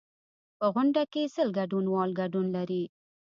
په 0.57 0.65
غونډه 0.73 1.03
کې 1.11 1.23
سل 1.35 1.49
ګډونوال 1.57 2.09
ګډون 2.19 2.45
لري. 2.55 2.83